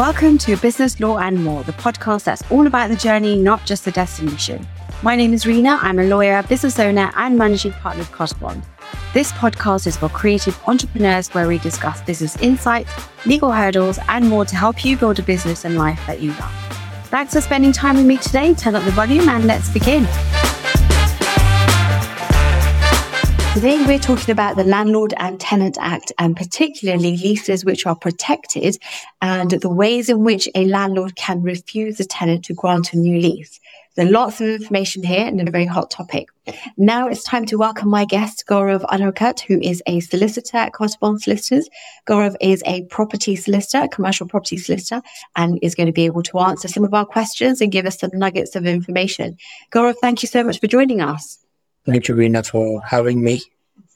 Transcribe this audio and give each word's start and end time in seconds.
Welcome 0.00 0.38
to 0.38 0.56
Business 0.56 0.98
Law 0.98 1.18
and 1.18 1.44
More, 1.44 1.62
the 1.62 1.72
podcast 1.72 2.24
that's 2.24 2.42
all 2.50 2.66
about 2.66 2.88
the 2.88 2.96
journey, 2.96 3.36
not 3.36 3.66
just 3.66 3.84
the 3.84 3.90
destination. 3.90 4.66
My 5.02 5.14
name 5.14 5.34
is 5.34 5.44
Reena. 5.44 5.78
I'm 5.82 5.98
a 5.98 6.04
lawyer, 6.04 6.42
business 6.44 6.78
owner, 6.78 7.12
and 7.16 7.36
managing 7.36 7.72
partner 7.72 8.00
of 8.00 8.10
Carter 8.10 8.34
Bond. 8.36 8.62
This 9.12 9.30
podcast 9.32 9.86
is 9.86 9.98
for 9.98 10.08
creative 10.08 10.58
entrepreneurs 10.66 11.28
where 11.34 11.46
we 11.46 11.58
discuss 11.58 12.00
business 12.00 12.38
insights, 12.38 12.90
legal 13.26 13.52
hurdles, 13.52 13.98
and 14.08 14.26
more 14.26 14.46
to 14.46 14.56
help 14.56 14.86
you 14.86 14.96
build 14.96 15.18
a 15.18 15.22
business 15.22 15.66
and 15.66 15.76
life 15.76 16.00
that 16.06 16.22
you 16.22 16.30
love. 16.30 16.52
Thanks 17.08 17.34
for 17.34 17.42
spending 17.42 17.70
time 17.70 17.96
with 17.96 18.06
me 18.06 18.16
today. 18.16 18.54
Turn 18.54 18.74
up 18.74 18.84
the 18.84 18.92
volume 18.92 19.28
and 19.28 19.44
let's 19.44 19.68
begin. 19.68 20.04
Today, 23.52 23.84
we're 23.84 23.98
talking 23.98 24.30
about 24.30 24.54
the 24.54 24.62
Landlord 24.62 25.12
and 25.16 25.40
Tenant 25.40 25.76
Act 25.80 26.12
and 26.18 26.36
particularly 26.36 27.16
leases 27.16 27.64
which 27.64 27.84
are 27.84 27.96
protected 27.96 28.78
and 29.20 29.50
the 29.50 29.68
ways 29.68 30.08
in 30.08 30.22
which 30.22 30.48
a 30.54 30.66
landlord 30.66 31.16
can 31.16 31.42
refuse 31.42 31.98
a 31.98 32.04
tenant 32.04 32.44
to 32.44 32.54
grant 32.54 32.92
a 32.92 32.96
new 32.96 33.20
lease. 33.20 33.58
There's 33.96 34.08
lots 34.08 34.40
of 34.40 34.46
information 34.48 35.02
here 35.02 35.26
and 35.26 35.46
a 35.46 35.50
very 35.50 35.66
hot 35.66 35.90
topic. 35.90 36.28
Now 36.76 37.08
it's 37.08 37.24
time 37.24 37.44
to 37.46 37.58
welcome 37.58 37.90
my 37.90 38.04
guest, 38.04 38.44
Gaurav 38.48 38.82
Anarkat, 38.84 39.40
who 39.40 39.58
is 39.60 39.82
a 39.84 39.98
solicitor 39.98 40.58
at 40.58 40.72
Carter 40.72 40.96
Bond 41.00 41.20
Solicitors. 41.20 41.68
Gaurav 42.06 42.36
is 42.40 42.62
a 42.66 42.84
property 42.84 43.34
solicitor, 43.34 43.84
a 43.84 43.88
commercial 43.88 44.28
property 44.28 44.58
solicitor, 44.58 45.02
and 45.34 45.58
is 45.60 45.74
going 45.74 45.88
to 45.88 45.92
be 45.92 46.06
able 46.06 46.22
to 46.22 46.38
answer 46.38 46.68
some 46.68 46.84
of 46.84 46.94
our 46.94 47.04
questions 47.04 47.60
and 47.60 47.72
give 47.72 47.84
us 47.84 47.98
some 47.98 48.10
nuggets 48.14 48.54
of 48.54 48.64
information. 48.64 49.36
Gaurav, 49.72 49.96
thank 50.00 50.22
you 50.22 50.28
so 50.28 50.44
much 50.44 50.60
for 50.60 50.68
joining 50.68 51.00
us. 51.00 51.44
Thank 51.86 52.08
you, 52.08 52.14
Reena, 52.14 52.46
for 52.46 52.82
having 52.82 53.22
me. 53.22 53.42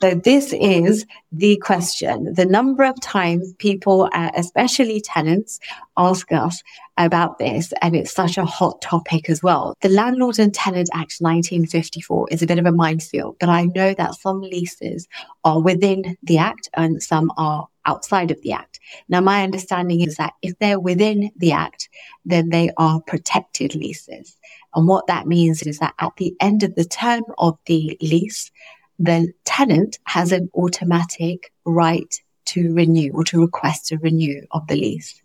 So 0.00 0.14
this 0.14 0.52
is 0.52 1.06
the 1.32 1.56
question. 1.58 2.34
The 2.34 2.44
number 2.44 2.82
of 2.84 3.00
times 3.00 3.54
people, 3.54 4.08
uh, 4.12 4.30
especially 4.36 5.00
tenants, 5.00 5.60
ask 5.96 6.30
us 6.32 6.62
about 6.98 7.38
this, 7.38 7.72
and 7.80 7.94
it's 7.96 8.12
such 8.12 8.36
a 8.36 8.44
hot 8.44 8.82
topic 8.82 9.30
as 9.30 9.42
well. 9.42 9.74
The 9.80 9.88
Landlord 9.88 10.38
and 10.38 10.52
Tenant 10.52 10.90
Act 10.92 11.16
1954 11.20 12.28
is 12.30 12.42
a 12.42 12.46
bit 12.46 12.58
of 12.58 12.66
a 12.66 12.72
minefield, 12.72 13.36
but 13.38 13.48
I 13.48 13.64
know 13.64 13.94
that 13.94 14.14
some 14.14 14.40
leases 14.40 15.08
are 15.44 15.60
within 15.62 16.16
the 16.22 16.38
Act 16.38 16.68
and 16.74 17.02
some 17.02 17.32
are 17.36 17.68
outside 17.86 18.30
of 18.30 18.40
the 18.42 18.52
Act. 18.52 18.80
Now, 19.08 19.20
my 19.20 19.42
understanding 19.42 20.00
is 20.00 20.16
that 20.16 20.34
if 20.42 20.58
they're 20.58 20.80
within 20.80 21.30
the 21.36 21.52
Act, 21.52 21.88
then 22.24 22.48
they 22.50 22.70
are 22.76 23.00
protected 23.00 23.74
leases. 23.74 24.36
And 24.74 24.88
what 24.88 25.06
that 25.06 25.26
means 25.26 25.62
is 25.62 25.78
that 25.78 25.94
at 25.98 26.16
the 26.16 26.34
end 26.40 26.62
of 26.62 26.74
the 26.74 26.84
term 26.84 27.22
of 27.38 27.58
the 27.66 27.96
lease, 28.00 28.50
the 28.98 29.32
tenant 29.44 29.98
has 30.06 30.32
an 30.32 30.50
automatic 30.54 31.52
right 31.64 32.14
to 32.46 32.74
renew 32.74 33.12
or 33.12 33.24
to 33.24 33.40
request 33.40 33.92
a 33.92 33.98
renew 33.98 34.42
of 34.50 34.66
the 34.66 34.76
lease. 34.76 35.20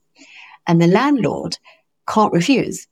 And 0.68 0.82
the 0.82 0.88
landlord 0.88 1.58
can't 2.08 2.34
refuse, 2.34 2.88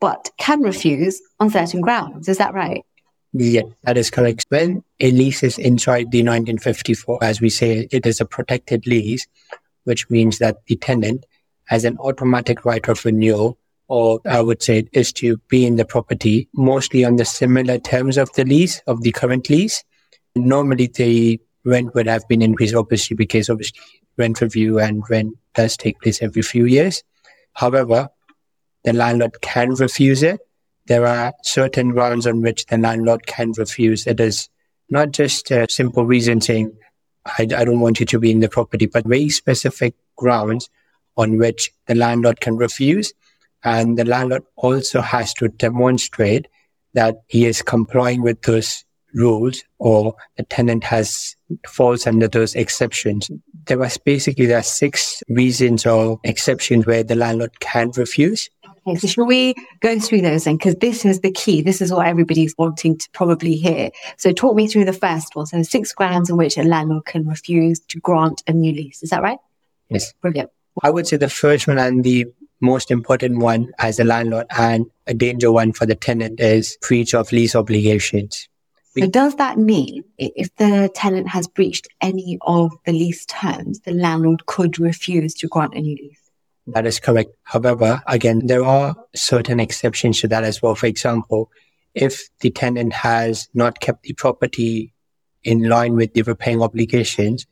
but 0.00 0.30
can 0.38 0.60
refuse 0.62 1.20
on 1.40 1.50
certain 1.50 1.80
grounds. 1.80 2.28
Is 2.28 2.38
that 2.38 2.54
right? 2.54 2.84
Yeah, 3.32 3.62
that 3.84 3.96
is 3.96 4.10
correct. 4.10 4.44
When 4.50 4.84
a 5.00 5.10
lease 5.10 5.42
is 5.42 5.58
inside 5.58 6.10
the 6.10 6.20
1954, 6.20 7.24
as 7.24 7.40
we 7.40 7.48
say, 7.48 7.88
it 7.90 8.04
is 8.04 8.20
a 8.20 8.26
protected 8.26 8.86
lease, 8.86 9.26
which 9.84 10.10
means 10.10 10.38
that 10.38 10.58
the 10.66 10.76
tenant 10.76 11.24
has 11.64 11.84
an 11.84 11.96
automatic 11.98 12.66
right 12.66 12.86
of 12.88 13.04
renewal 13.04 13.58
or 13.92 14.20
I 14.24 14.40
would 14.40 14.62
say 14.62 14.88
is 14.92 15.12
to 15.20 15.36
be 15.48 15.66
in 15.66 15.76
the 15.76 15.84
property 15.84 16.48
mostly 16.54 17.04
on 17.04 17.16
the 17.16 17.26
similar 17.26 17.76
terms 17.76 18.16
of 18.16 18.32
the 18.32 18.44
lease, 18.46 18.80
of 18.86 19.02
the 19.02 19.12
current 19.12 19.50
lease. 19.50 19.84
Normally 20.34 20.86
the 20.86 21.38
rent 21.66 21.94
would 21.94 22.06
have 22.06 22.26
been 22.26 22.40
increased, 22.40 22.74
obviously, 22.74 23.16
because 23.16 23.50
obviously 23.50 23.82
rent 24.16 24.40
review 24.40 24.78
and 24.78 25.04
rent 25.10 25.36
does 25.52 25.76
take 25.76 26.00
place 26.00 26.22
every 26.22 26.40
few 26.40 26.64
years. 26.64 27.04
However, 27.52 28.08
the 28.82 28.94
landlord 28.94 29.42
can 29.42 29.74
refuse 29.74 30.22
it. 30.22 30.40
There 30.86 31.06
are 31.06 31.34
certain 31.42 31.90
grounds 31.90 32.26
on 32.26 32.40
which 32.40 32.64
the 32.64 32.78
landlord 32.78 33.26
can 33.26 33.52
refuse. 33.58 34.06
It 34.06 34.20
is 34.20 34.48
not 34.88 35.10
just 35.10 35.50
a 35.50 35.66
simple 35.68 36.06
reason 36.06 36.40
saying, 36.40 36.74
I, 37.26 37.42
I 37.42 37.64
don't 37.66 37.80
want 37.80 38.00
you 38.00 38.06
to 38.06 38.18
be 38.18 38.30
in 38.30 38.40
the 38.40 38.48
property, 38.48 38.86
but 38.86 39.04
very 39.04 39.28
specific 39.28 39.94
grounds 40.16 40.70
on 41.18 41.36
which 41.36 41.70
the 41.88 41.94
landlord 41.94 42.40
can 42.40 42.56
refuse. 42.56 43.12
And 43.64 43.98
the 43.98 44.04
landlord 44.04 44.42
also 44.56 45.00
has 45.00 45.32
to 45.34 45.48
demonstrate 45.48 46.48
that 46.94 47.22
he 47.28 47.46
is 47.46 47.62
complying 47.62 48.22
with 48.22 48.42
those 48.42 48.84
rules 49.14 49.62
or 49.78 50.14
the 50.36 50.42
tenant 50.44 50.84
has 50.84 51.36
falls 51.66 52.06
under 52.06 52.28
those 52.28 52.54
exceptions. 52.54 53.30
There 53.66 53.78
was 53.78 53.98
basically 53.98 54.46
there 54.46 54.58
are 54.58 54.62
six 54.62 55.22
reasons 55.28 55.86
or 55.86 56.20
exceptions 56.24 56.86
where 56.86 57.04
the 57.04 57.14
landlord 57.14 57.60
can 57.60 57.90
refuse. 57.96 58.50
Okay, 58.86 58.98
so 58.98 59.06
shall 59.06 59.26
we 59.26 59.54
go 59.80 59.98
through 60.00 60.22
those 60.22 60.44
then? 60.44 60.56
Because 60.56 60.74
this 60.76 61.04
is 61.04 61.20
the 61.20 61.30
key. 61.30 61.62
This 61.62 61.80
is 61.80 61.92
what 61.92 62.06
everybody's 62.06 62.54
wanting 62.58 62.98
to 62.98 63.08
probably 63.12 63.54
hear. 63.54 63.90
So 64.16 64.32
talk 64.32 64.56
me 64.56 64.66
through 64.66 64.86
the 64.86 64.92
first 64.92 65.36
one. 65.36 65.46
So 65.46 65.62
six 65.62 65.92
grounds 65.92 66.30
in 66.30 66.36
which 66.36 66.58
a 66.58 66.64
landlord 66.64 67.04
can 67.04 67.28
refuse 67.28 67.78
to 67.78 68.00
grant 68.00 68.42
a 68.48 68.52
new 68.52 68.72
lease. 68.72 69.02
Is 69.02 69.10
that 69.10 69.22
right? 69.22 69.38
Yes. 69.88 70.12
Brilliant. 70.20 70.50
I 70.82 70.90
would 70.90 71.06
say 71.06 71.16
the 71.16 71.28
first 71.28 71.68
one 71.68 71.78
and 71.78 72.02
the 72.02 72.26
most 72.62 72.90
important 72.90 73.38
one 73.38 73.72
as 73.78 73.98
a 73.98 74.04
landlord 74.04 74.46
and 74.56 74.86
a 75.06 75.14
danger 75.14 75.52
one 75.52 75.72
for 75.72 75.84
the 75.84 75.94
tenant 75.94 76.40
is 76.40 76.78
breach 76.80 77.12
of 77.12 77.32
lease 77.32 77.54
obligations. 77.54 78.48
So 78.98 79.06
does 79.06 79.36
that 79.36 79.58
mean 79.58 80.04
if 80.18 80.54
the 80.56 80.90
tenant 80.94 81.28
has 81.28 81.48
breached 81.48 81.88
any 82.00 82.38
of 82.42 82.72
the 82.84 82.92
lease 82.92 83.24
terms, 83.26 83.80
the 83.80 83.92
landlord 83.92 84.46
could 84.46 84.78
refuse 84.78 85.34
to 85.36 85.48
grant 85.48 85.74
a 85.74 85.80
new 85.80 85.96
lease? 85.96 86.30
That 86.66 86.86
is 86.86 87.00
correct. 87.00 87.30
However, 87.42 88.02
again, 88.06 88.46
there 88.46 88.64
are 88.64 88.94
certain 89.14 89.60
exceptions 89.60 90.20
to 90.20 90.28
that 90.28 90.44
as 90.44 90.62
well. 90.62 90.74
For 90.74 90.86
example, 90.86 91.50
if 91.94 92.28
the 92.40 92.50
tenant 92.50 92.92
has 92.92 93.48
not 93.54 93.80
kept 93.80 94.04
the 94.04 94.12
property 94.12 94.92
in 95.42 95.68
line 95.68 95.96
with 95.96 96.12
the 96.12 96.22
repaying 96.22 96.62
obligations, 96.62 97.46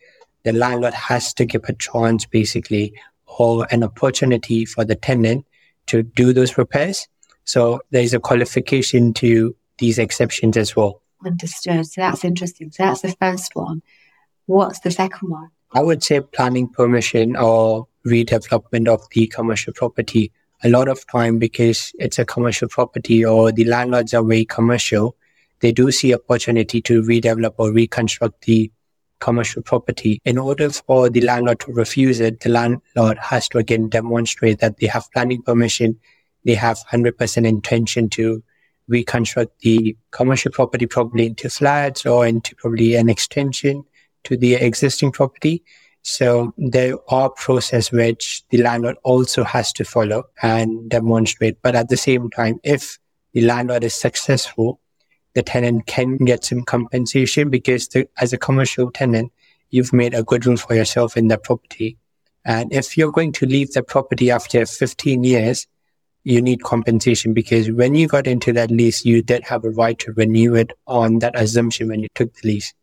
the 0.45 0.53
landlord 0.53 0.95
has 0.95 1.35
to 1.35 1.45
give 1.45 1.65
a 1.65 1.73
chance 1.73 2.27
basically 2.27 2.95
or 3.39 3.67
an 3.71 3.83
opportunity 3.85 4.65
for 4.65 4.85
the 4.85 4.95
tenant 4.95 5.47
to 5.87 6.03
do 6.03 6.33
those 6.33 6.59
repairs. 6.59 7.09
So 7.45 7.81
there 7.91 8.03
is 8.03 8.15
a 8.15 8.21
qualification 8.21 9.13
to 9.15 9.55
these 9.79 9.99
exceptions 9.99 10.57
as 10.57 10.77
well. 10.77 11.03
Understood. 11.25 11.87
So 11.87 12.01
that's 12.01 12.25
interesting. 12.25 12.71
So 12.71 12.85
that's 12.85 13.03
the 13.03 13.17
first 13.21 13.55
one. 13.55 13.83
What's 14.47 14.81
the 14.81 14.91
second 14.91 15.29
one? 15.29 15.51
I 15.73 15.83
would 15.83 16.03
say 16.03 16.21
planning 16.21 16.69
permission 16.69 17.37
or 17.37 17.87
redevelopment 18.07 18.89
of 18.89 19.07
the 19.13 19.27
commercial 19.27 19.73
property. 19.73 20.33
A 20.63 20.69
lot 20.69 20.89
of 20.89 21.07
time 21.07 21.39
because 21.39 21.93
it's 21.99 22.19
a 22.19 22.25
commercial 22.25 22.69
property 22.69 23.25
or 23.25 23.53
the 23.53 23.65
landlords 23.65 24.13
are 24.13 24.25
very 24.25 24.45
commercial, 24.45 25.17
they 25.61 25.73
do 25.73 25.91
see 25.91 26.15
opportunity 26.15 26.81
to 26.83 27.03
redevelop 27.03 27.55
or 27.59 27.73
reconstruct 27.73 28.45
the 28.45 28.71
commercial 29.21 29.63
property. 29.63 30.21
In 30.25 30.39
order 30.39 30.71
for 30.71 31.09
the 31.09 31.21
landlord 31.21 31.61
to 31.61 31.73
refuse 31.73 32.21
it, 32.21 32.41
the 32.41 32.49
landlord 32.49 33.19
has 33.19 33.49
to 33.51 33.59
again 33.59 33.89
demonstrate 33.89 34.61
that 34.61 34.79
they 34.79 34.87
have 34.87 35.11
planning 35.13 35.43
permission, 35.43 35.99
they 36.45 36.55
have 36.55 36.79
100% 36.91 37.47
intention 37.47 38.09
to 38.11 38.43
reconstruct 38.89 39.61
the 39.61 39.97
commercial 40.11 40.51
property 40.51 40.87
probably 40.87 41.27
into 41.27 41.49
flats 41.49 42.05
or 42.05 42.27
into 42.27 42.57
probably 42.57 42.97
an 42.97 43.09
extension 43.09 43.85
to 44.25 44.37
the 44.37 44.55
existing 44.55 45.13
property. 45.13 45.63
So 46.03 46.53
there 46.57 46.97
are 47.09 47.31
process 47.31 47.93
which 47.93 48.43
the 48.51 48.59
landlord 48.59 48.97
also 49.05 49.45
has 49.45 49.73
to 49.75 49.85
follow 49.85 50.25
and 50.43 50.91
demonstrate. 50.91 51.63
But 51.63 51.77
at 51.77 51.89
the 51.89 51.97
same 51.97 52.31
time, 52.31 52.59
if 52.65 52.99
the 53.33 53.43
landlord 53.43 53.85
is 53.85 53.95
successful, 53.95 54.81
the 55.35 55.43
tenant 55.43 55.87
can 55.87 56.17
get 56.17 56.45
some 56.45 56.63
compensation 56.63 57.51
because 57.51 57.89
the, 57.89 58.09
as 58.19 58.33
a 58.33 58.39
commercial 58.39 58.91
tenant, 58.91 59.33
you've 59.71 59.93
made 59.93 60.15
a 60.15 60.23
good 60.23 60.47
room 60.47 60.57
for 60.57 60.75
yourself 60.75 61.17
in 61.17 61.29
the 61.29 61.39
property. 61.39 61.97
And 62.45 62.73
if 62.73 62.97
you're 62.97 63.13
going 63.13 63.33
to 63.33 63.47
leave 63.47 63.73
the 63.73 63.83
property 63.83 64.31
after 64.31 64.65
15 64.67 65.25
years, 65.25 65.67
you 66.25 66.43
need 66.43 66.63
compensation 66.63 67.33
because 67.33 67.71
when 67.71 67.95
you 67.95 68.07
got 68.07 68.27
into 68.27 68.53
that 68.53 68.71
lease, 68.71 69.05
you 69.05 69.23
did 69.23 69.45
have 69.45 69.65
a 69.65 69.71
right 69.71 69.99
to 70.01 70.13
renew 70.13 70.55
it 70.55 70.73
on 70.87 71.21
that 71.21 71.39
assumption 71.39 71.89
when 71.89 72.01
you 72.01 72.09
took 72.15 72.35
the 72.35 72.49
lease. 72.49 72.75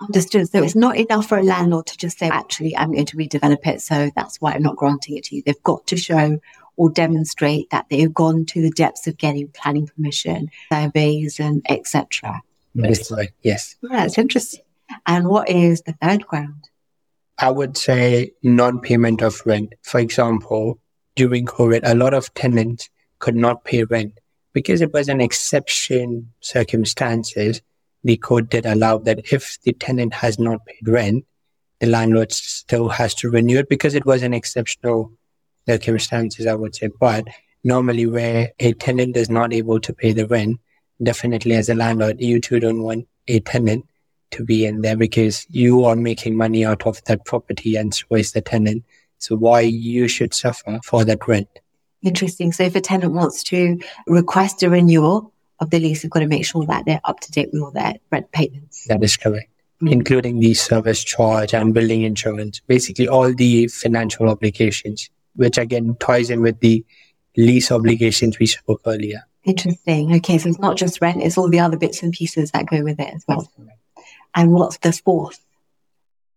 Understood. 0.00 0.48
So 0.48 0.62
it's 0.62 0.76
not 0.76 0.96
enough 0.96 1.26
for 1.26 1.38
a 1.38 1.42
landlord 1.42 1.86
to 1.86 1.96
just 1.96 2.18
say, 2.18 2.28
actually, 2.28 2.76
I'm 2.76 2.92
going 2.92 3.06
to 3.06 3.16
redevelop 3.16 3.66
it. 3.66 3.80
So 3.82 4.10
that's 4.14 4.40
why 4.40 4.52
I'm 4.52 4.62
not 4.62 4.76
granting 4.76 5.16
it 5.16 5.24
to 5.24 5.36
you. 5.36 5.42
They've 5.44 5.62
got 5.64 5.88
to 5.88 5.96
show 5.96 6.38
or 6.78 6.88
demonstrate 6.88 7.68
that 7.70 7.86
they've 7.90 8.14
gone 8.14 8.46
to 8.46 8.62
the 8.62 8.70
depths 8.70 9.06
of 9.06 9.18
getting 9.18 9.48
planning 9.48 9.88
permission, 9.88 10.48
surveys, 10.72 11.38
and 11.40 11.60
etc. 11.68 12.40
Yes. 12.72 13.12
Yes. 13.42 13.76
that's 13.82 14.16
interesting. 14.16 14.64
And 15.04 15.28
what 15.28 15.50
is 15.50 15.82
the 15.82 15.94
third 16.00 16.26
ground? 16.26 16.68
I 17.38 17.50
would 17.50 17.76
say 17.76 18.32
non-payment 18.42 19.22
of 19.22 19.42
rent. 19.44 19.74
For 19.82 19.98
example, 19.98 20.78
during 21.16 21.46
COVID, 21.46 21.80
a 21.82 21.96
lot 21.96 22.14
of 22.14 22.32
tenants 22.34 22.88
could 23.18 23.36
not 23.36 23.64
pay 23.64 23.82
rent 23.84 24.14
because 24.52 24.80
it 24.80 24.92
was 24.92 25.08
an 25.08 25.20
exception 25.20 26.32
circumstances. 26.40 27.60
The 28.04 28.16
code 28.16 28.48
did 28.48 28.66
allow 28.66 28.98
that 28.98 29.32
if 29.32 29.58
the 29.64 29.72
tenant 29.72 30.14
has 30.14 30.38
not 30.38 30.64
paid 30.64 30.88
rent, 30.88 31.24
the 31.80 31.88
landlord 31.88 32.32
still 32.32 32.88
has 32.88 33.14
to 33.16 33.30
renew 33.30 33.58
it 33.58 33.68
because 33.68 33.94
it 33.94 34.06
was 34.06 34.22
an 34.22 34.34
exceptional 34.34 35.12
circumstances, 35.68 36.46
I 36.46 36.54
would 36.54 36.74
say. 36.74 36.88
But 36.88 37.28
normally 37.64 38.06
where 38.06 38.52
a 38.58 38.72
tenant 38.72 39.16
is 39.16 39.28
not 39.28 39.52
able 39.52 39.80
to 39.80 39.92
pay 39.92 40.12
the 40.12 40.26
rent, 40.26 40.60
definitely 41.02 41.54
as 41.54 41.68
a 41.68 41.74
landlord, 41.74 42.20
you 42.20 42.40
too 42.40 42.60
don't 42.60 42.82
want 42.82 43.06
a 43.28 43.40
tenant 43.40 43.84
to 44.30 44.44
be 44.44 44.64
in 44.64 44.82
there 44.82 44.96
because 44.96 45.46
you 45.48 45.84
are 45.84 45.96
making 45.96 46.36
money 46.36 46.64
out 46.64 46.86
of 46.86 47.02
that 47.04 47.24
property 47.24 47.76
and 47.76 47.94
so 47.94 48.06
is 48.12 48.32
the 48.32 48.40
tenant. 48.40 48.84
So 49.18 49.36
why 49.36 49.60
you 49.60 50.08
should 50.08 50.34
suffer 50.34 50.80
for 50.84 51.04
that 51.04 51.26
rent? 51.26 51.48
Interesting. 52.02 52.52
So 52.52 52.62
if 52.64 52.76
a 52.76 52.80
tenant 52.80 53.12
wants 53.12 53.42
to 53.44 53.78
request 54.06 54.62
a 54.62 54.70
renewal 54.70 55.32
of 55.60 55.70
the 55.70 55.80
lease, 55.80 56.04
you've 56.04 56.12
got 56.12 56.20
to 56.20 56.26
make 56.26 56.46
sure 56.46 56.64
that 56.66 56.84
they're 56.86 57.00
up 57.04 57.20
to 57.20 57.32
date 57.32 57.48
with 57.52 57.62
all 57.62 57.72
their 57.72 57.94
rent 58.12 58.30
payments. 58.32 58.86
That 58.86 59.02
is 59.02 59.16
correct. 59.16 59.50
Mm-hmm. 59.82 59.92
Including 59.92 60.40
the 60.40 60.54
service 60.54 61.02
charge 61.04 61.54
and 61.54 61.72
building 61.72 62.02
insurance, 62.02 62.60
basically 62.66 63.08
all 63.08 63.32
the 63.32 63.68
financial 63.68 64.28
obligations, 64.28 65.08
which 65.38 65.56
again 65.56 65.96
ties 66.00 66.30
in 66.30 66.42
with 66.42 66.58
the 66.60 66.84
lease 67.36 67.70
obligations 67.70 68.38
we 68.38 68.46
spoke 68.46 68.80
earlier. 68.84 69.22
Interesting. 69.44 70.14
Okay. 70.16 70.36
So 70.36 70.48
it's 70.48 70.58
not 70.58 70.76
just 70.76 71.00
rent, 71.00 71.22
it's 71.22 71.38
all 71.38 71.48
the 71.48 71.60
other 71.60 71.76
bits 71.76 72.02
and 72.02 72.12
pieces 72.12 72.50
that 72.50 72.66
go 72.66 72.82
with 72.82 73.00
it 73.00 73.14
as 73.14 73.24
well. 73.26 73.50
And 74.34 74.52
what's 74.52 74.78
the 74.78 74.92
fourth? 74.92 75.38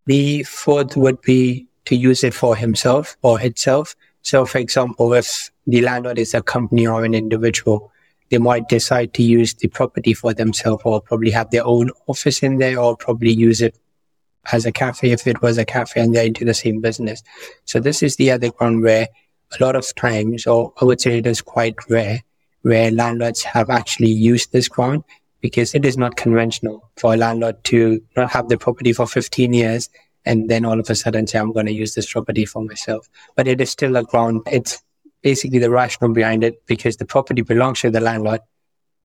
The 0.05 0.43
fourth 0.43 0.95
would 0.95 1.21
be 1.21 1.67
to 1.85 1.95
use 1.95 2.23
it 2.23 2.33
for 2.33 2.55
himself 2.55 3.17
or 3.21 3.41
itself. 3.41 3.95
So, 4.21 4.45
for 4.45 4.59
example, 4.59 5.13
if 5.13 5.51
the 5.65 5.81
landlord 5.81 6.19
is 6.19 6.33
a 6.33 6.43
company 6.43 6.85
or 6.85 7.03
an 7.03 7.15
individual, 7.15 7.91
they 8.29 8.37
might 8.37 8.69
decide 8.69 9.13
to 9.15 9.23
use 9.23 9.55
the 9.55 9.67
property 9.67 10.13
for 10.13 10.33
themselves 10.33 10.83
or 10.85 11.01
probably 11.01 11.31
have 11.31 11.49
their 11.49 11.65
own 11.65 11.89
office 12.07 12.43
in 12.43 12.59
there 12.59 12.79
or 12.79 12.95
probably 12.95 13.31
use 13.31 13.61
it 13.61 13.77
as 14.51 14.65
a 14.65 14.71
cafe 14.71 15.11
if 15.11 15.27
it 15.27 15.41
was 15.41 15.57
a 15.57 15.65
cafe 15.65 16.01
and 16.01 16.15
they're 16.15 16.25
into 16.25 16.45
the 16.45 16.53
same 16.53 16.81
business. 16.81 17.21
So 17.65 17.79
this 17.79 18.01
is 18.01 18.15
the 18.15 18.31
other 18.31 18.51
ground 18.51 18.83
where 18.83 19.07
a 19.59 19.63
lot 19.63 19.75
of 19.75 19.93
times, 19.95 20.47
or 20.47 20.73
I 20.81 20.85
would 20.85 21.01
say 21.01 21.17
it 21.17 21.27
is 21.27 21.41
quite 21.41 21.75
rare, 21.89 22.21
where 22.61 22.91
landlords 22.91 23.43
have 23.43 23.69
actually 23.69 24.11
used 24.11 24.51
this 24.51 24.67
ground 24.67 25.03
because 25.41 25.73
it 25.73 25.85
is 25.85 25.97
not 25.97 26.15
conventional 26.15 26.89
for 26.97 27.13
a 27.13 27.17
landlord 27.17 27.63
to 27.65 28.01
not 28.15 28.31
have 28.31 28.49
the 28.49 28.57
property 28.57 28.93
for 28.93 29.07
15 29.07 29.53
years 29.53 29.89
and 30.25 30.49
then 30.49 30.65
all 30.65 30.79
of 30.79 30.89
a 30.89 30.95
sudden 30.95 31.25
say, 31.25 31.39
I'm 31.39 31.51
going 31.51 31.65
to 31.65 31.73
use 31.73 31.95
this 31.95 32.11
property 32.11 32.45
for 32.45 32.63
myself. 32.63 33.09
But 33.35 33.47
it 33.47 33.59
is 33.59 33.71
still 33.71 33.95
a 33.95 34.03
ground. 34.03 34.41
It's 34.51 34.81
basically 35.23 35.59
the 35.59 35.71
rationale 35.71 36.13
behind 36.13 36.43
it 36.43 36.65
because 36.67 36.97
the 36.97 37.05
property 37.05 37.41
belongs 37.41 37.81
to 37.81 37.89
the 37.89 37.99
landlord. 37.99 38.41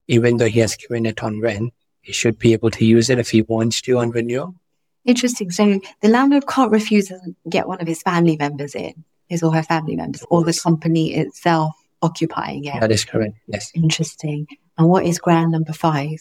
Even 0.07 0.37
though 0.37 0.47
he 0.47 0.59
has 0.59 0.75
given 0.75 1.05
it 1.05 1.21
on 1.23 1.41
rent, 1.41 1.73
he 2.01 2.13
should 2.13 2.39
be 2.39 2.53
able 2.53 2.71
to 2.71 2.85
use 2.85 3.09
it 3.09 3.19
if 3.19 3.31
he 3.31 3.41
wants 3.41 3.81
to 3.81 3.97
on 3.97 4.11
renewal. 4.11 4.55
Interesting. 5.07 5.51
So 5.51 5.79
the 6.01 6.09
landlord 6.09 6.47
can't 6.47 6.71
refuse 6.71 7.09
and 7.09 7.35
get 7.49 7.67
one 7.67 7.79
of 7.81 7.87
his 7.87 8.01
family 8.01 8.35
members 8.37 8.75
in, 8.75 9.05
his 9.27 9.41
or 9.41 9.53
her 9.53 9.63
family 9.63 9.95
members, 9.95 10.23
or 10.29 10.43
the 10.43 10.53
company 10.53 11.15
itself 11.15 11.73
occupying 12.01 12.65
it. 12.65 12.79
That 12.79 12.91
is 12.91 13.05
correct. 13.05 13.35
Yes. 13.47 13.71
Interesting. 13.73 14.47
And 14.77 14.89
what 14.89 15.05
is 15.05 15.17
ground 15.17 15.53
number 15.53 15.73
five? 15.73 16.19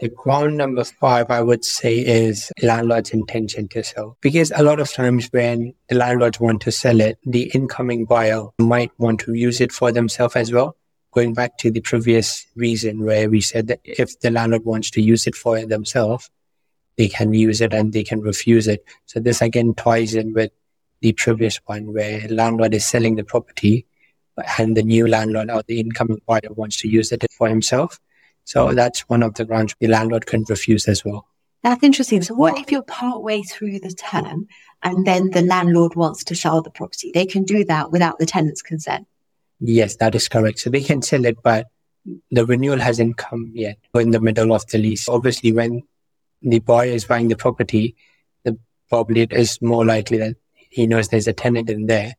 The 0.00 0.10
ground 0.10 0.58
number 0.58 0.84
five, 0.84 1.30
I 1.30 1.40
would 1.40 1.64
say, 1.64 1.98
is 1.98 2.52
landlord's 2.62 3.12
intention 3.12 3.68
to 3.68 3.82
sell. 3.82 4.18
Because 4.20 4.52
a 4.54 4.62
lot 4.62 4.80
of 4.80 4.92
times 4.92 5.28
when 5.30 5.72
the 5.88 5.94
landlords 5.94 6.38
want 6.38 6.60
to 6.62 6.72
sell 6.72 7.00
it, 7.00 7.18
the 7.24 7.50
incoming 7.54 8.04
buyer 8.04 8.42
might 8.58 8.90
want 8.98 9.20
to 9.20 9.34
use 9.34 9.60
it 9.60 9.72
for 9.72 9.92
themselves 9.92 10.36
as 10.36 10.52
well. 10.52 10.76
Going 11.12 11.32
back 11.32 11.56
to 11.58 11.70
the 11.70 11.80
previous 11.80 12.44
reason 12.56 13.04
where 13.04 13.30
we 13.30 13.40
said 13.40 13.68
that 13.68 13.80
if 13.84 14.20
the 14.20 14.30
landlord 14.30 14.66
wants 14.66 14.90
to 14.90 15.00
use 15.00 15.26
it 15.26 15.34
for 15.34 15.64
themselves, 15.64 16.28
they 16.96 17.08
can 17.08 17.34
use 17.34 17.60
it 17.60 17.72
and 17.72 17.92
they 17.92 18.04
can 18.04 18.20
refuse 18.20 18.68
it. 18.68 18.84
So 19.06 19.20
this 19.20 19.42
again 19.42 19.74
ties 19.74 20.14
in 20.14 20.32
with 20.32 20.50
the 21.00 21.12
previous 21.12 21.60
one 21.66 21.92
where 21.92 22.26
landlord 22.28 22.74
is 22.74 22.86
selling 22.86 23.16
the 23.16 23.24
property 23.24 23.86
and 24.58 24.76
the 24.76 24.82
new 24.82 25.06
landlord 25.06 25.50
or 25.50 25.62
the 25.66 25.80
incoming 25.80 26.20
buyer 26.26 26.40
wants 26.50 26.80
to 26.80 26.88
use 26.88 27.12
it 27.12 27.24
for 27.36 27.48
himself. 27.48 27.98
So 28.44 28.72
that's 28.72 29.00
one 29.08 29.22
of 29.22 29.34
the 29.34 29.44
grounds 29.44 29.74
the 29.80 29.88
landlord 29.88 30.26
can 30.26 30.44
refuse 30.48 30.86
as 30.88 31.04
well. 31.04 31.26
That's 31.62 31.82
interesting. 31.82 32.22
So 32.22 32.34
what 32.34 32.58
if 32.58 32.70
you're 32.70 32.82
part 32.82 33.22
way 33.22 33.42
through 33.42 33.80
the 33.80 33.90
term 33.90 34.46
and 34.82 35.04
then 35.04 35.30
the 35.30 35.42
landlord 35.42 35.96
wants 35.96 36.22
to 36.24 36.36
sell 36.36 36.62
the 36.62 36.70
property? 36.70 37.10
They 37.12 37.26
can 37.26 37.42
do 37.42 37.64
that 37.64 37.90
without 37.90 38.18
the 38.18 38.26
tenant's 38.26 38.62
consent. 38.62 39.08
Yes, 39.58 39.96
that 39.96 40.14
is 40.14 40.28
correct. 40.28 40.60
So 40.60 40.70
they 40.70 40.82
can 40.82 41.02
sell 41.02 41.24
it, 41.24 41.42
but 41.42 41.66
the 42.30 42.46
renewal 42.46 42.78
hasn't 42.78 43.16
come 43.16 43.50
yet. 43.52 43.78
We're 43.92 44.02
in 44.02 44.12
the 44.12 44.20
middle 44.20 44.52
of 44.52 44.64
the 44.68 44.78
lease. 44.78 45.08
Obviously, 45.08 45.50
when 45.50 45.82
the 46.42 46.58
buyer 46.60 46.90
is 46.90 47.04
buying 47.04 47.28
the 47.28 47.36
property, 47.36 47.96
the 48.44 48.58
probably 48.88 49.22
it 49.22 49.32
is 49.32 49.60
more 49.60 49.84
likely 49.84 50.18
that 50.18 50.36
he 50.70 50.86
knows 50.86 51.08
there's 51.08 51.28
a 51.28 51.32
tenant 51.32 51.70
in 51.70 51.86
there. 51.86 52.14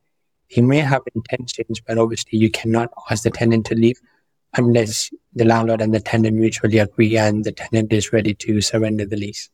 He 0.48 0.62
may 0.62 0.78
have 0.78 1.02
intentions, 1.14 1.80
but 1.80 1.98
obviously 1.98 2.38
you 2.38 2.50
cannot 2.50 2.90
ask 3.10 3.22
the 3.22 3.30
tenant 3.30 3.66
to 3.66 3.74
leave 3.74 4.00
unless 4.56 5.10
the 5.34 5.44
landlord 5.44 5.80
and 5.80 5.94
the 5.94 6.00
tenant 6.00 6.36
mutually 6.36 6.78
agree 6.78 7.16
and 7.18 7.44
the 7.44 7.52
tenant 7.52 7.92
is 7.92 8.12
ready 8.12 8.34
to 8.34 8.60
surrender 8.60 9.04
the 9.04 9.16
lease. 9.16 9.50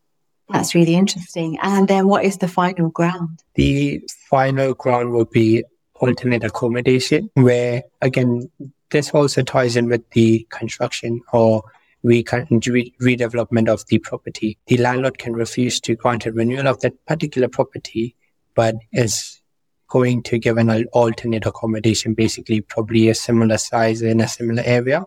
That's 0.49 0.75
really 0.75 0.95
interesting. 0.95 1.59
And 1.63 1.89
then 1.89 2.07
what 2.07 2.25
is 2.25 2.39
the 2.39 2.49
final 2.49 2.91
ground? 2.91 3.43
The 3.55 4.03
final 4.31 4.75
ground 4.75 5.13
will 5.13 5.25
be 5.25 5.65
alternate 5.95 6.45
accommodation, 6.45 7.31
where 7.35 7.83
again, 8.03 8.51
this 8.91 9.11
also 9.11 9.43
ties 9.43 9.77
in 9.77 9.89
with 9.89 10.09
the 10.11 10.47
construction 10.51 11.21
or 11.33 11.65
redevelopment 12.05 13.69
of 13.69 13.87
the 13.87 13.99
property. 13.99 14.59
The 14.67 14.77
landlord 14.77 15.19
can 15.19 15.33
refuse 15.33 15.81
to 15.81 15.97
grant 15.97 16.27
a 16.27 16.33
renewal 16.33 16.69
of 16.69 16.81
that 16.81 17.05
particular 17.07 17.49
property, 17.49 18.15
but 18.55 18.77
is 18.93 19.41
going 19.89 20.23
to 20.25 20.39
give 20.39 20.59
an 20.59 20.87
alternate 20.93 21.47
accommodation, 21.47 22.15
basically 22.15 22.61
probably 22.61 23.09
a 23.09 23.15
similar 23.15 23.59
size 23.59 24.03
in 24.03 24.21
a 24.21 24.29
similar 24.29 24.63
area. 24.65 25.05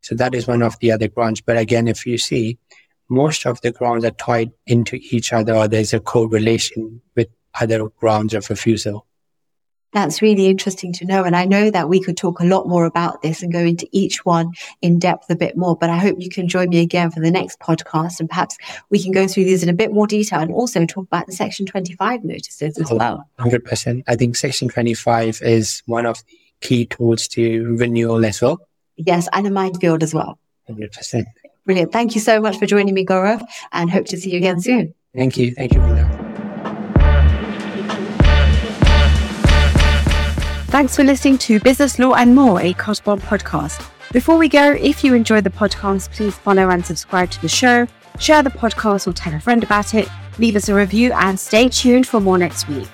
So 0.00 0.14
that 0.16 0.34
is 0.34 0.46
one 0.46 0.62
of 0.62 0.78
the 0.80 0.92
other 0.92 1.08
grounds. 1.08 1.40
But 1.40 1.56
again, 1.56 1.88
if 1.88 2.06
you 2.06 2.18
see, 2.18 2.58
most 3.08 3.46
of 3.46 3.60
the 3.60 3.72
grounds 3.72 4.04
are 4.04 4.10
tied 4.10 4.52
into 4.66 4.96
each 4.96 5.32
other 5.32 5.54
or 5.54 5.68
there's 5.68 5.92
a 5.92 6.00
correlation 6.00 7.00
with 7.16 7.28
other 7.60 7.88
grounds 7.88 8.34
of 8.34 8.48
refusal. 8.50 9.06
That's 9.94 10.20
really 10.20 10.48
interesting 10.48 10.92
to 10.94 11.04
know. 11.04 11.22
And 11.22 11.36
I 11.36 11.44
know 11.44 11.70
that 11.70 11.88
we 11.88 12.00
could 12.00 12.16
talk 12.16 12.40
a 12.40 12.44
lot 12.44 12.68
more 12.68 12.84
about 12.84 13.22
this 13.22 13.42
and 13.42 13.52
go 13.52 13.60
into 13.60 13.88
each 13.92 14.24
one 14.24 14.52
in 14.82 14.98
depth 14.98 15.30
a 15.30 15.36
bit 15.36 15.56
more. 15.56 15.76
But 15.76 15.88
I 15.88 15.98
hope 15.98 16.16
you 16.18 16.28
can 16.28 16.48
join 16.48 16.68
me 16.70 16.80
again 16.80 17.12
for 17.12 17.20
the 17.20 17.30
next 17.30 17.60
podcast 17.60 18.18
and 18.18 18.28
perhaps 18.28 18.58
we 18.90 19.00
can 19.00 19.12
go 19.12 19.28
through 19.28 19.44
these 19.44 19.62
in 19.62 19.68
a 19.68 19.72
bit 19.72 19.92
more 19.92 20.08
detail 20.08 20.40
and 20.40 20.52
also 20.52 20.84
talk 20.84 21.06
about 21.06 21.26
the 21.26 21.32
Section 21.32 21.64
25 21.64 22.24
notices 22.24 22.76
as 22.76 22.90
oh, 22.90 22.96
well. 22.96 23.24
100%. 23.38 24.02
I 24.08 24.16
think 24.16 24.34
Section 24.34 24.68
25 24.68 25.40
is 25.42 25.82
one 25.86 26.06
of 26.06 26.18
the 26.26 26.38
key 26.60 26.86
tools 26.86 27.28
to 27.28 27.76
renewal 27.76 28.24
as 28.26 28.42
well. 28.42 28.58
Yes, 28.96 29.28
and 29.32 29.46
a 29.46 29.50
minefield 29.50 30.02
as 30.02 30.12
well. 30.12 30.38
100%. 30.68 31.24
Brilliant. 31.66 31.92
Thank 31.92 32.16
you 32.16 32.20
so 32.20 32.40
much 32.40 32.58
for 32.58 32.66
joining 32.66 32.94
me, 32.94 33.06
Gaurav, 33.06 33.42
and 33.72 33.90
hope 33.90 34.06
to 34.06 34.16
see 34.16 34.30
you 34.30 34.38
again 34.38 34.60
soon. 34.60 34.92
Thank 35.14 35.36
you. 35.36 35.54
Thank 35.54 35.72
you, 35.72 35.80
Mina. 35.80 36.23
Thanks 40.74 40.96
for 40.96 41.04
listening 41.04 41.38
to 41.38 41.60
Business 41.60 42.00
Law 42.00 42.14
and 42.14 42.34
More, 42.34 42.60
a 42.60 42.72
Carter 42.72 43.04
Bond 43.04 43.22
podcast. 43.22 43.88
Before 44.10 44.36
we 44.36 44.48
go, 44.48 44.72
if 44.72 45.04
you 45.04 45.14
enjoyed 45.14 45.44
the 45.44 45.50
podcast, 45.50 46.10
please 46.10 46.34
follow 46.34 46.68
and 46.68 46.84
subscribe 46.84 47.30
to 47.30 47.40
the 47.40 47.48
show, 47.48 47.86
share 48.18 48.42
the 48.42 48.50
podcast 48.50 49.06
or 49.06 49.12
tell 49.12 49.32
a 49.34 49.38
friend 49.38 49.62
about 49.62 49.94
it, 49.94 50.08
leave 50.40 50.56
us 50.56 50.68
a 50.68 50.74
review, 50.74 51.12
and 51.12 51.38
stay 51.38 51.68
tuned 51.68 52.08
for 52.08 52.18
more 52.18 52.38
next 52.38 52.66
week. 52.66 52.88